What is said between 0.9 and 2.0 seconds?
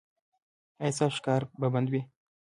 ستاسو ښکار به بند